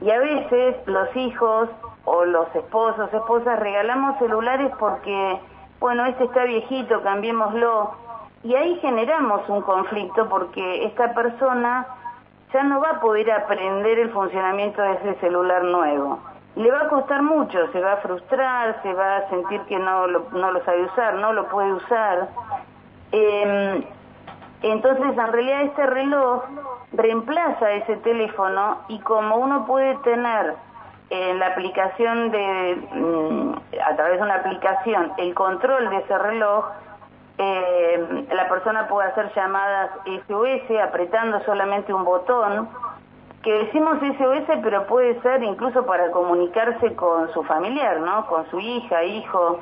Y 0.00 0.10
a 0.10 0.18
veces 0.18 0.76
los 0.86 1.14
hijos 1.16 1.68
o 2.04 2.24
los 2.24 2.54
esposos, 2.54 3.12
esposas, 3.12 3.58
regalamos 3.58 4.18
celulares 4.18 4.72
porque, 4.78 5.38
bueno, 5.80 6.06
este 6.06 6.24
está 6.24 6.44
viejito, 6.44 7.02
cambiémoslo. 7.02 7.90
Y 8.42 8.54
ahí 8.54 8.78
generamos 8.80 9.46
un 9.48 9.60
conflicto 9.62 10.28
porque 10.28 10.84
esta 10.84 11.12
persona 11.12 11.86
ya 12.52 12.62
no 12.62 12.80
va 12.80 12.90
a 12.90 13.00
poder 13.00 13.30
aprender 13.30 13.98
el 13.98 14.10
funcionamiento 14.10 14.80
de 14.80 14.92
ese 14.92 15.14
celular 15.16 15.64
nuevo. 15.64 16.20
Le 16.56 16.70
va 16.70 16.82
a 16.82 16.88
costar 16.88 17.22
mucho, 17.22 17.70
se 17.72 17.80
va 17.80 17.92
a 17.92 17.96
frustrar, 17.98 18.82
se 18.82 18.92
va 18.92 19.18
a 19.18 19.30
sentir 19.30 19.60
que 19.62 19.78
no 19.78 20.06
lo, 20.06 20.26
no 20.32 20.50
lo 20.50 20.64
sabe 20.64 20.84
usar, 20.84 21.14
no 21.14 21.32
lo 21.32 21.48
puede 21.48 21.72
usar. 21.72 22.28
Eh, 23.12 23.86
entonces, 24.62 25.16
en 25.16 25.32
realidad 25.32 25.62
este 25.62 25.86
reloj 25.86 26.42
reemplaza 26.92 27.70
ese 27.72 27.96
teléfono 27.98 28.78
y 28.88 28.98
como 29.00 29.36
uno 29.36 29.64
puede 29.64 29.96
tener 29.98 30.54
en 31.10 31.38
la 31.38 31.48
aplicación 31.48 32.30
de, 32.30 32.88
mm, 32.92 33.52
a 33.84 33.96
través 33.96 34.18
de 34.18 34.22
una 34.22 34.36
aplicación, 34.36 35.12
el 35.16 35.34
control 35.34 35.90
de 35.90 35.96
ese 35.98 36.18
reloj, 36.18 36.66
eh, 37.38 38.26
la 38.32 38.48
persona 38.48 38.86
puede 38.86 39.08
hacer 39.08 39.32
llamadas 39.34 39.90
SOS 40.04 40.78
apretando 40.82 41.42
solamente 41.44 41.92
un 41.92 42.04
botón 42.04 42.68
que 43.42 43.52
decimos 43.52 43.98
SOS, 44.00 44.58
pero 44.62 44.86
puede 44.86 45.20
ser 45.22 45.42
incluso 45.42 45.86
para 45.86 46.10
comunicarse 46.10 46.94
con 46.94 47.32
su 47.32 47.42
familiar, 47.44 48.00
¿no? 48.00 48.26
Con 48.26 48.48
su 48.50 48.60
hija, 48.60 49.02
hijo, 49.04 49.60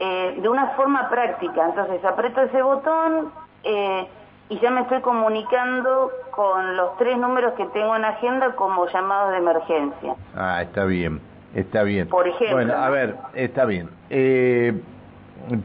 eh, 0.00 0.38
de 0.40 0.48
una 0.48 0.68
forma 0.70 1.08
práctica. 1.08 1.66
Entonces 1.66 2.04
aprieto 2.04 2.40
ese 2.42 2.60
botón 2.60 3.30
eh, 3.62 4.08
y 4.48 4.58
ya 4.58 4.70
me 4.70 4.80
estoy 4.82 5.00
comunicando 5.00 6.10
con 6.32 6.76
los 6.76 6.96
tres 6.98 7.16
números 7.16 7.54
que 7.54 7.66
tengo 7.66 7.94
en 7.94 8.04
agenda 8.04 8.56
como 8.56 8.86
llamados 8.88 9.30
de 9.30 9.38
emergencia. 9.38 10.14
Ah, 10.36 10.62
está 10.62 10.84
bien, 10.84 11.20
está 11.54 11.84
bien. 11.84 12.08
Por 12.08 12.26
ejemplo. 12.26 12.56
Bueno, 12.56 12.74
a 12.74 12.90
ver, 12.90 13.16
está 13.34 13.64
bien. 13.64 13.90
Eh, 14.10 14.82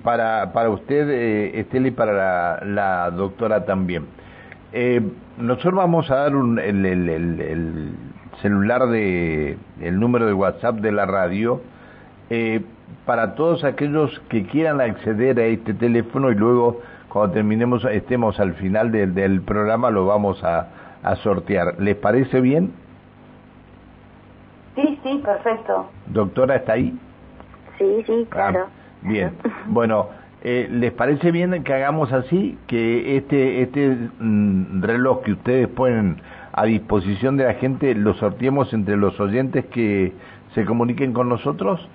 para, 0.04 0.54
para 0.54 0.70
usted, 0.70 1.10
eh, 1.10 1.60
Estela, 1.60 1.88
y 1.88 1.92
para 1.92 2.14
la, 2.14 2.60
la 2.64 3.12
doctora 3.12 3.66
también. 3.66 4.08
Eh, 4.74 5.02
nosotros 5.38 5.74
vamos 5.76 6.10
a 6.12 6.16
dar 6.16 6.36
un, 6.36 6.60
el, 6.60 6.86
el, 6.86 7.10
el, 7.10 7.90
celular 8.42 8.88
de, 8.88 9.58
el 9.82 10.00
número 10.00 10.26
de 10.28 10.34
WhatsApp 10.34 10.76
de 10.78 10.92
la 10.92 11.06
radio 11.06 11.62
eh, 12.30 12.62
para 13.06 13.36
todos 13.36 13.64
aquellos 13.64 14.18
que 14.30 14.46
quieran 14.46 14.80
acceder 14.80 15.40
a 15.40 15.46
este 15.46 15.74
teléfono 15.74 16.32
y 16.32 16.36
luego 16.36 16.82
cuando 17.10 17.34
terminemos, 17.34 17.84
estemos 17.86 18.40
al 18.40 18.54
final 18.54 18.92
del, 18.92 19.16
del 19.16 19.42
programa, 19.42 19.90
lo 19.90 20.06
vamos 20.06 20.44
a, 20.44 20.68
a 21.02 21.16
sortear. 21.18 21.76
¿Les 21.80 21.96
parece 21.96 22.40
bien? 22.40 22.72
Sí, 24.76 25.00
sí, 25.04 25.22
perfecto. 25.26 25.90
Doctora, 26.08 26.58
¿está 26.58 26.74
ahí? 26.74 26.98
Sí, 27.78 28.04
sí, 28.06 28.28
Ah, 28.32 28.34
claro. 28.52 28.68
bien. 29.02 29.32
Bueno, 29.68 30.10
eh, 30.44 30.68
¿les 30.72 30.92
parece 30.92 31.32
bien 31.32 31.64
que 31.64 31.74
hagamos 31.74 32.14
así? 32.14 32.58
Que 32.68 33.18
este, 33.18 33.62
este 33.62 33.98
mm, 34.20 34.82
reloj 34.84 35.22
que 35.24 35.34
ustedes 35.34 35.68
ponen 35.68 36.22
a 36.54 36.66
disposición 36.66 37.38
de 37.38 37.44
la 37.46 37.54
gente 37.56 37.94
lo 37.96 38.14
sorteemos 38.16 38.74
entre 38.74 38.98
los 38.98 39.20
oyentes 39.20 39.66
que 39.66 40.14
se 40.54 40.66
comuniquen 40.66 41.14
con 41.14 41.30
nosotros? 41.30 41.88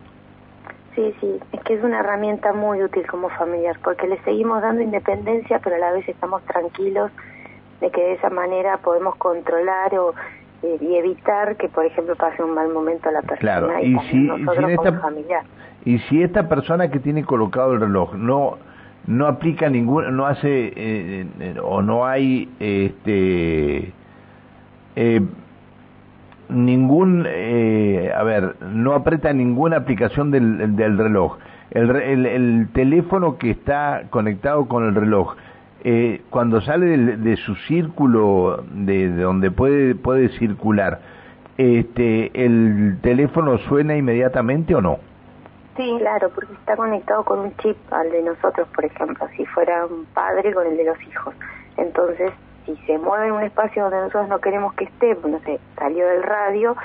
Sí, 0.95 1.13
sí, 1.21 1.41
es 1.53 1.61
que 1.65 1.75
es 1.75 1.83
una 1.83 1.99
herramienta 2.01 2.53
muy 2.53 2.83
útil 2.83 3.05
como 3.09 3.29
familiar, 3.31 3.77
porque 3.83 4.07
le 4.07 4.17
seguimos 4.23 4.63
dando 4.63 4.81
independencia, 4.83 5.59
pero 5.59 5.75
a 5.77 5.79
la 5.81 5.93
vez 5.93 6.09
estamos 6.09 6.43
tranquilos 6.45 7.11
de 7.81 7.91
que 7.91 8.01
de 8.01 8.13
esa 8.13 8.31
manera 8.31 8.77
podemos 8.79 9.17
controlar 9.17 9.93
o 9.99 10.15
eh, 10.63 10.79
y 10.81 10.95
evitar 10.95 11.57
que, 11.57 11.69
por 11.69 11.85
ejemplo, 11.85 12.15
pase 12.17 12.43
un 12.43 12.55
mal 12.55 12.69
momento 12.69 13.09
a 13.09 13.13
la 13.13 13.23
persona 13.23 13.39
Claro, 13.41 13.71
y, 13.83 13.97
y 13.97 13.99
si- 13.99 14.07
y 14.07 14.09
si 14.21 14.27
nosotros 14.27 14.59
en 14.65 14.71
esta- 14.71 15.01
familiar. 15.01 15.43
Y 15.85 15.99
si 15.99 16.23
esta 16.23 16.49
persona 16.49 16.89
que 16.91 16.99
tiene 16.99 17.25
colocado 17.25 17.75
el 17.75 17.81
reloj 17.81 18.15
no 18.15 18.59
no 19.07 19.27
aplica 19.27 19.69
ningún, 19.69 20.17
no 20.17 20.27
hace 20.27 20.49
eh, 20.49 21.27
eh, 21.41 21.55
o 21.63 21.83
no 21.83 22.07
hay 22.07 22.49
este 22.59 23.93
eh, 24.97 25.21
ningún, 26.49 27.27
eh, 27.27 28.13
a 28.17 28.23
ver, 28.23 28.57
no 28.73 28.95
aprieta 28.95 29.33
ninguna 29.33 29.79
aplicación 29.79 30.31
del, 30.31 30.77
del 30.77 30.99
reloj. 30.99 31.39
El, 31.71 31.91
el, 31.97 32.27
el 32.27 32.69
teléfono 32.73 33.37
que 33.39 33.51
está 33.51 34.05
conectado 34.11 34.69
con 34.69 34.85
el 34.85 34.95
reloj, 34.95 35.35
cuando 36.31 36.63
sale 36.63 36.97
de 37.17 37.37
su 37.37 37.55
círculo, 37.57 38.65
de, 38.73 39.11
de 39.11 39.23
donde 39.23 39.51
puede, 39.51 39.95
puede 39.95 40.31
circular, 40.39 41.01
este, 41.59 42.31
¿el 42.43 42.99
teléfono 43.03 43.59
suena 43.59 43.95
inmediatamente 43.97 44.75
o 44.75 44.81
no? 44.81 44.99
Sí, 45.77 45.97
Claro, 45.99 46.31
porque 46.31 46.53
está 46.53 46.77
conectado 46.77 47.25
con 47.25 47.41
un 47.41 47.57
chip 47.57 47.77
al 47.93 48.11
de 48.11 48.23
nosotros, 48.23 48.69
por 48.75 48.85
ejemplo, 48.85 49.27
si 49.37 49.45
fuera 49.47 49.87
un 49.87 50.05
padre 50.07 50.55
con 50.55 50.67
el 50.67 50.77
de 50.77 50.85
los 50.85 51.03
hijos. 51.03 51.35
Entonces, 51.77 52.33
si 52.65 52.77
se 52.87 52.97
mueve 52.99 53.27
en 53.27 53.33
un 53.33 53.43
espacio 53.43 53.83
donde 53.83 53.99
nosotros 53.99 54.29
no 54.29 54.39
queremos 54.39 54.75
que 54.75 54.85
esté, 54.85 55.17
pues, 55.17 55.33
no 55.33 55.41
sé, 55.41 55.59
salió 55.77 56.07
del 56.07 56.23
radio, 56.23 56.77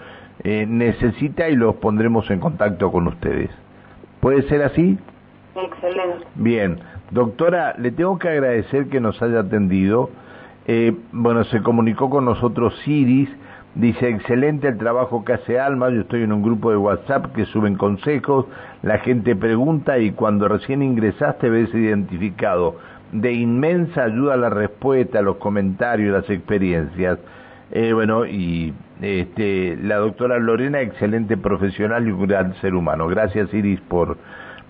eh, 0.44 0.66
necesita 0.68 1.48
y 1.48 1.56
los 1.56 1.76
pondremos 1.76 2.30
en 2.30 2.40
contacto 2.40 2.92
con 2.92 3.06
ustedes. 3.06 3.50
¿Puede 4.20 4.42
ser 4.42 4.62
así? 4.62 4.98
excelente. 5.56 6.26
Bien, 6.34 6.78
doctora, 7.10 7.74
le 7.78 7.90
tengo 7.90 8.18
que 8.18 8.28
agradecer 8.28 8.88
que 8.88 9.00
nos 9.00 9.20
haya 9.22 9.40
atendido. 9.40 10.10
Eh, 10.66 10.94
bueno, 11.12 11.44
se 11.44 11.62
comunicó 11.62 12.10
con 12.10 12.24
nosotros 12.24 12.74
Siris, 12.84 13.28
dice, 13.74 14.08
excelente 14.08 14.68
el 14.68 14.78
trabajo 14.78 15.24
que 15.24 15.34
hace 15.34 15.60
Alma, 15.60 15.90
yo 15.90 16.00
estoy 16.00 16.22
en 16.22 16.32
un 16.32 16.42
grupo 16.42 16.70
de 16.70 16.76
WhatsApp 16.76 17.32
que 17.34 17.44
suben 17.46 17.76
consejos, 17.76 18.46
la 18.82 18.98
gente 18.98 19.36
pregunta 19.36 19.98
y 19.98 20.10
cuando 20.12 20.48
recién 20.48 20.82
ingresaste 20.82 21.48
ves 21.50 21.72
identificado. 21.74 22.76
De 23.12 23.32
inmensa 23.32 24.02
ayuda 24.02 24.36
la 24.36 24.50
respuesta, 24.50 25.22
los 25.22 25.36
comentarios, 25.36 26.12
las 26.12 26.28
experiencias. 26.28 27.18
Eh, 27.70 27.92
bueno, 27.92 28.26
y 28.26 28.74
este, 29.00 29.76
la 29.76 29.96
doctora 29.96 30.38
Lorena, 30.38 30.80
excelente 30.80 31.36
profesional 31.36 32.08
y 32.08 32.10
un 32.10 32.26
gran 32.26 32.54
ser 32.60 32.74
humano. 32.74 33.06
Gracias, 33.06 33.52
Iris, 33.54 33.80
por, 33.82 34.16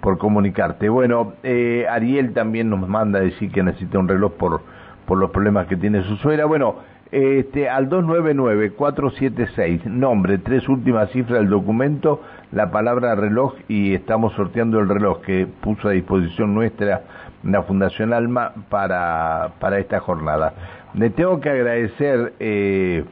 por 0.06 0.18
comunicarte. 0.18 0.88
Bueno, 0.88 1.32
eh, 1.42 1.84
Ariel 1.90 2.32
también 2.32 2.70
nos 2.70 2.88
manda 2.88 3.18
a 3.18 3.22
decir 3.22 3.50
que 3.50 3.64
necesita 3.64 3.98
un 3.98 4.06
reloj 4.06 4.34
por, 4.34 4.60
por 5.04 5.18
los 5.18 5.32
problemas 5.32 5.66
que 5.66 5.76
tiene 5.76 6.04
su 6.04 6.14
suegra. 6.14 6.44
Bueno, 6.44 6.76
este, 7.10 7.68
al 7.68 7.90
299-476, 7.90 9.82
nombre, 9.86 10.38
tres 10.38 10.68
últimas 10.68 11.10
cifras 11.10 11.40
del 11.40 11.48
documento, 11.48 12.22
la 12.52 12.70
palabra 12.70 13.16
reloj 13.16 13.54
y 13.66 13.94
estamos 13.94 14.32
sorteando 14.34 14.78
el 14.78 14.88
reloj 14.88 15.22
que 15.22 15.48
puso 15.60 15.88
a 15.88 15.90
disposición 15.90 16.54
nuestra 16.54 17.02
la 17.42 17.64
Fundación 17.64 18.12
Alma 18.12 18.52
para, 18.68 19.54
para 19.58 19.80
esta 19.80 19.98
jornada. 19.98 20.52
Le 20.94 21.10
tengo 21.10 21.40
que 21.40 21.50
agradecer 21.50 22.34
eh, 22.38 23.04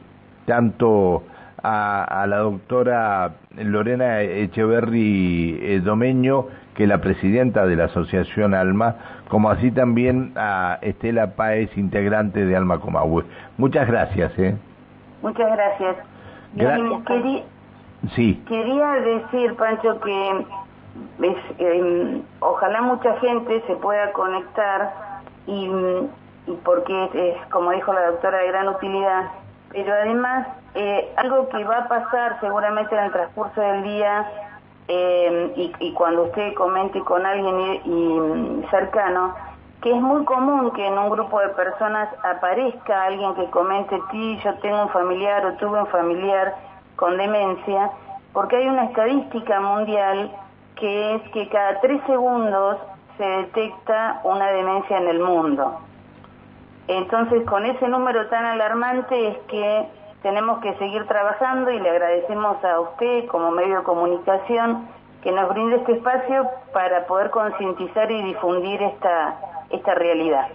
tanto 0.46 1.24
a, 1.60 2.22
a 2.22 2.26
la 2.28 2.36
doctora 2.36 3.32
Lorena 3.56 4.20
Echeverry 4.20 5.58
eh, 5.60 5.80
Domeño, 5.80 6.46
que 6.74 6.84
es 6.84 6.88
la 6.88 6.98
presidenta 6.98 7.66
de 7.66 7.76
la 7.76 7.84
Asociación 7.84 8.54
Alma, 8.54 8.96
como 9.28 9.50
así 9.50 9.70
también 9.70 10.32
a 10.36 10.78
Estela 10.82 11.28
Páez, 11.36 11.76
integrante 11.78 12.44
de 12.44 12.56
Alma 12.56 12.80
Comahue. 12.80 13.24
Muchas 13.58 13.86
gracias. 13.86 14.32
¿eh? 14.38 14.56
Muchas 15.22 15.50
gracias. 15.52 15.96
Gra- 16.56 17.42
Sí, 18.14 18.42
Quería 18.46 18.90
decir, 19.00 19.54
Pancho, 19.56 19.98
que 20.00 20.30
es, 21.22 21.36
eh, 21.58 22.20
ojalá 22.40 22.82
mucha 22.82 23.16
gente 23.16 23.62
se 23.66 23.74
pueda 23.76 24.12
conectar 24.12 24.92
y, 25.46 25.70
y 26.46 26.52
porque 26.64 27.04
es, 27.06 27.14
es, 27.14 27.46
como 27.50 27.70
dijo 27.70 27.92
la 27.94 28.06
doctora, 28.08 28.38
de 28.38 28.48
gran 28.48 28.68
utilidad, 28.68 29.22
pero 29.70 29.92
además 29.94 30.46
eh, 30.74 31.08
algo 31.16 31.48
que 31.48 31.64
va 31.64 31.78
a 31.78 31.88
pasar 31.88 32.38
seguramente 32.40 32.94
en 32.94 33.04
el 33.04 33.12
transcurso 33.12 33.58
del 33.60 33.82
día 33.84 34.26
eh, 34.88 35.52
y, 35.56 35.72
y 35.78 35.92
cuando 35.92 36.24
usted 36.24 36.54
comente 36.54 37.00
con 37.00 37.24
alguien 37.24 37.80
y, 37.84 38.66
cercano, 38.70 39.34
que 39.80 39.90
es 39.90 40.00
muy 40.00 40.24
común 40.24 40.70
que 40.72 40.86
en 40.86 40.98
un 40.98 41.10
grupo 41.10 41.40
de 41.40 41.48
personas 41.50 42.08
aparezca 42.22 43.04
alguien 43.04 43.34
que 43.34 43.50
comente, 43.50 44.00
ti, 44.10 44.38
yo 44.42 44.54
tengo 44.60 44.82
un 44.82 44.88
familiar 44.90 45.44
o 45.46 45.52
tuve 45.54 45.80
un 45.80 45.86
familiar 45.88 46.54
con 46.96 47.16
demencia, 47.16 47.90
porque 48.32 48.56
hay 48.56 48.68
una 48.68 48.84
estadística 48.84 49.60
mundial 49.60 50.30
que 50.76 51.14
es 51.14 51.22
que 51.30 51.48
cada 51.48 51.80
tres 51.80 52.00
segundos 52.06 52.78
se 53.16 53.24
detecta 53.24 54.20
una 54.24 54.48
demencia 54.48 54.98
en 54.98 55.08
el 55.08 55.20
mundo. 55.20 55.80
Entonces, 56.88 57.44
con 57.46 57.64
ese 57.64 57.88
número 57.88 58.26
tan 58.28 58.44
alarmante 58.44 59.28
es 59.28 59.38
que 59.48 59.88
tenemos 60.24 60.58
que 60.60 60.72
seguir 60.78 61.06
trabajando 61.06 61.70
y 61.70 61.78
le 61.78 61.90
agradecemos 61.90 62.56
a 62.64 62.80
usted 62.80 63.26
como 63.26 63.50
medio 63.50 63.76
de 63.76 63.84
comunicación 63.84 64.88
que 65.22 65.30
nos 65.30 65.50
brinde 65.50 65.76
este 65.76 65.92
espacio 65.92 66.46
para 66.72 67.06
poder 67.06 67.28
concientizar 67.28 68.10
y 68.10 68.22
difundir 68.22 68.82
esta, 68.82 69.34
esta 69.68 69.94
realidad. 69.94 70.46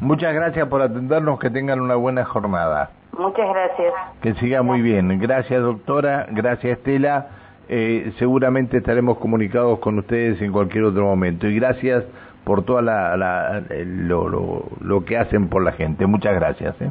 muchas 0.00 0.32
gracias 0.32 0.66
por 0.68 0.80
atendernos, 0.80 1.38
que 1.38 1.50
tengan 1.50 1.80
una 1.80 1.96
buena 1.96 2.24
jornada. 2.24 2.90
Muchas 3.12 3.46
gracias. 3.46 3.92
Que 4.22 4.32
siga 4.34 4.62
muy 4.62 4.80
bien. 4.80 5.18
Gracias, 5.20 5.60
doctora. 5.62 6.26
Gracias, 6.30 6.78
Estela. 6.78 7.26
eh, 7.68 8.12
seguramente 8.18 8.78
estaremos 8.78 9.18
comunicados 9.18 9.80
con 9.80 9.98
ustedes 9.98 10.40
en 10.40 10.50
cualquier 10.50 10.84
otro 10.84 11.04
momento. 11.04 11.46
Y 11.46 11.56
gracias 11.56 12.04
por 12.44 12.64
todo 12.64 12.80
la, 12.80 13.62
lo, 13.68 14.64
lo, 14.80 15.04
que 15.04 15.18
hacen 15.18 15.50
por 15.50 15.62
la 15.62 15.72
gente. 15.72 16.06
Muchas 16.06 16.34
gracias. 16.34 16.74
¿eh? 16.80 16.90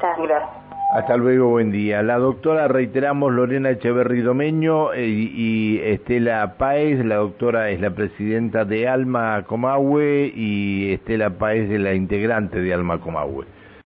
Gracias. 0.00 0.67
Hasta 0.90 1.18
luego, 1.18 1.50
buen 1.50 1.70
día. 1.70 2.02
La 2.02 2.16
doctora, 2.16 2.66
reiteramos, 2.66 3.30
Lorena 3.30 3.68
Echeverri 3.68 4.22
Domeño 4.22 4.94
eh, 4.94 5.06
y 5.06 5.78
Estela 5.84 6.54
Páez. 6.56 7.04
La 7.04 7.16
doctora 7.16 7.68
es 7.68 7.78
la 7.82 7.90
presidenta 7.90 8.64
de 8.64 8.88
Alma 8.88 9.44
Comahue 9.46 10.32
y 10.34 10.94
Estela 10.94 11.28
Páez 11.28 11.70
es 11.70 11.78
la 11.78 11.92
integrante 11.92 12.62
de 12.62 12.72
Alma 12.72 13.00
Comahue. 13.00 13.44